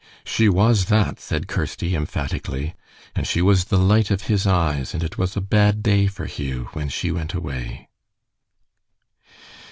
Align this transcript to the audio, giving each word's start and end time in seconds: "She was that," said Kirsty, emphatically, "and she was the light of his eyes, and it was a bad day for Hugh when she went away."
"She 0.25 0.49
was 0.49 0.85
that," 0.85 1.19
said 1.19 1.47
Kirsty, 1.47 1.93
emphatically, 1.95 2.73
"and 3.15 3.27
she 3.27 3.39
was 3.39 3.65
the 3.65 3.77
light 3.77 4.09
of 4.09 4.23
his 4.23 4.47
eyes, 4.47 4.95
and 4.95 5.03
it 5.03 5.19
was 5.19 5.37
a 5.37 5.41
bad 5.41 5.83
day 5.83 6.07
for 6.07 6.25
Hugh 6.25 6.69
when 6.73 6.89
she 6.89 7.11
went 7.11 7.35
away." 7.35 7.87